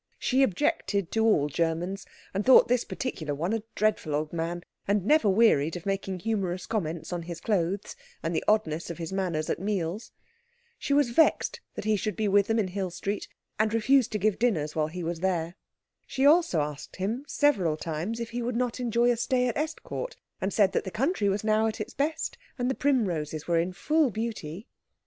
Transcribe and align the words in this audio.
She 0.17 0.41
objected 0.41 1.11
to 1.11 1.23
all 1.23 1.47
Germans, 1.47 2.07
and 2.33 2.43
thought 2.43 2.67
this 2.67 2.83
particular 2.83 3.35
one 3.35 3.53
a 3.53 3.61
dreadful 3.75 4.15
old 4.15 4.33
man, 4.33 4.63
and 4.87 5.05
never 5.05 5.29
wearied 5.29 5.75
of 5.75 5.85
making 5.85 6.17
humorous 6.21 6.65
comments 6.65 7.13
on 7.13 7.21
his 7.21 7.39
clothes 7.39 7.95
and 8.23 8.35
the 8.35 8.43
oddness 8.47 8.89
of 8.89 8.97
his 8.97 9.13
manners 9.13 9.47
at 9.47 9.59
meals. 9.59 10.11
She 10.79 10.91
was 10.91 11.11
vexed 11.11 11.61
that 11.75 11.85
he 11.85 11.95
should 11.95 12.15
be 12.15 12.27
with 12.27 12.47
them 12.47 12.57
in 12.57 12.69
Hill 12.69 12.89
Street, 12.89 13.27
and 13.59 13.75
refused 13.75 14.11
to 14.13 14.17
give 14.17 14.39
dinners 14.39 14.75
while 14.75 14.87
he 14.87 15.03
was 15.03 15.19
there. 15.19 15.53
She 16.07 16.25
also 16.25 16.61
asked 16.61 16.95
him 16.95 17.23
several 17.27 17.77
times 17.77 18.19
if 18.19 18.31
he 18.31 18.41
would 18.41 18.55
not 18.55 18.79
enjoy 18.79 19.11
a 19.11 19.15
stay 19.17 19.47
at 19.47 19.55
Estcourt, 19.55 20.15
and 20.41 20.51
said 20.51 20.71
that 20.71 20.83
the 20.83 20.89
country 20.89 21.29
was 21.29 21.43
now 21.43 21.67
at 21.67 21.79
its 21.79 21.93
best, 21.93 22.39
and 22.57 22.71
the 22.71 22.73
primroses 22.73 23.47
were 23.47 23.59
in 23.59 23.71
full 23.71 24.09
beauty. 24.09 24.65